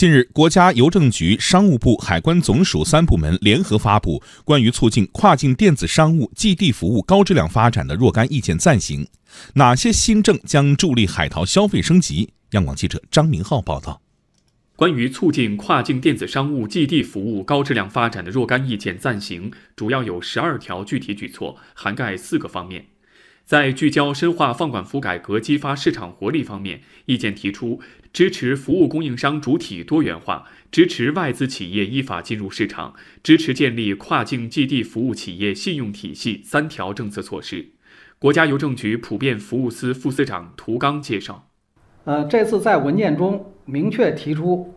[0.00, 9.06] 近日，国家邮政局、商务部、海关总署三部门联合发布关于促进跨境电子商务寄递服务高质量发展的若干意见暂行。
[9.56, 12.30] 哪些新政将助力海淘消费升级？
[12.52, 14.00] 央广记者张明浩报道。
[14.74, 22.86] 关于促进跨境电子商务寄递服务高质量发展的若干意见暂行，主要有十二条具体举措，涵盖四个方面。
[23.44, 27.80] 在聚焦深化放管服改革、激发市场活力方面，意见提出
[28.12, 37.70] 支持服务供应商主体多元化，支持外资企业依法进入市场，支持建立跨境寄递服务企业信用体系三条政策措施。
[38.20, 41.48] 国家邮政局普遍服务司副司长涂刚介绍，
[42.04, 44.74] 呃，这次在文件中明确提出，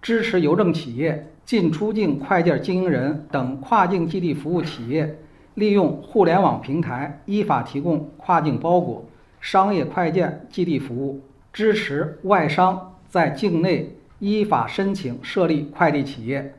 [0.00, 5.18] 支持邮政企业、进出境快件经营人等跨境寄递服务企业。
[5.54, 9.04] 利用互联网平台依法提供跨境包裹、
[9.40, 11.20] 商业快件寄递服务，
[11.52, 16.54] 支持外商在境内依法申请设立快递企业，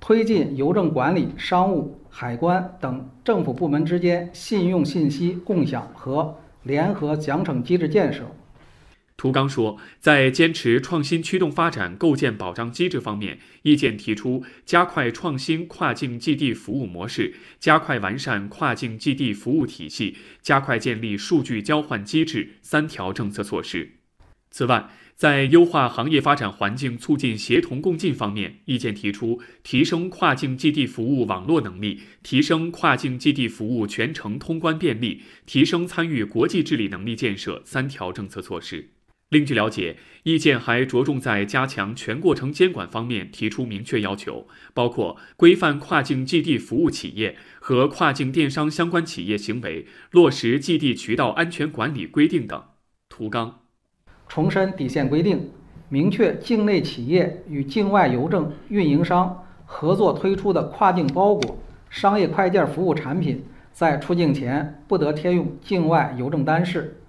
[0.00, 8.24] 推进邮政管理、商务、海关等政府部门之间信用信息共享和联合奖惩机制建设。
[9.18, 23.90] 涂刚说，在坚持创新驱动发展、构建保障机制方面，意见提出加快创新跨境寄递服务模式，加快完善跨境寄递服务体系，加快建立数据交换机制三条政策措施。
[24.52, 38.90] 此外，在优化行业发展环境、促进协同共进方面，意见提出提升跨境寄递服务网络能力，提升跨境寄递服务全程通关便利，提升参与国际治理能力建设三条政策措施。
[39.30, 52.62] 另据了解，意见还着重在加强全过程监管方面提出明确要求，包括规范跨境寄递服务企业和跨境电商相关企业行为，落实寄递渠道安全管理规定等。
[53.10, 53.60] 涂刚
[54.26, 55.50] 重申底线规定，
[55.90, 61.58] 明确境内企业与境外邮政运营商合作推出的跨境包裹、
[61.90, 67.02] 商业快件服务产品，在出境前不得贴用境外邮政单式。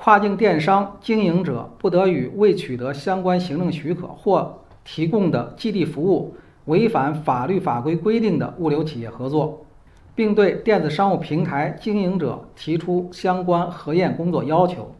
[0.00, 6.36] 跨境电商经营者不得与未取得相关行政许可或提供的寄递服务
[6.66, 9.66] 违反法律法规规定的物流企业合作，
[10.14, 14.94] 并对电子商务平台经营者提出相关核验工作要求。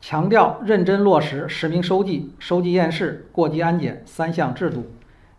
[0.00, 4.84] 强调认真落实实名收寄、收寄验视、过机安检三项制度，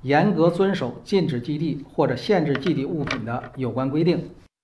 [0.04, 4.30] 严格遵守禁止寄递或者限制寄递物品的有关规定。